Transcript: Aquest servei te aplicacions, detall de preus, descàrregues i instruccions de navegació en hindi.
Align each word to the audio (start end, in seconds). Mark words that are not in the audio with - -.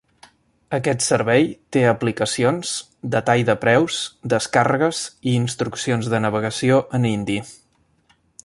Aquest 0.75 1.03
servei 1.07 1.43
te 1.75 1.83
aplicacions, 1.89 2.71
detall 3.17 3.43
de 3.51 3.57
preus, 3.67 4.01
descàrregues 4.35 5.03
i 5.33 5.37
instruccions 5.45 6.13
de 6.15 6.27
navegació 6.27 6.85
en 7.01 7.07
hindi. 7.13 7.39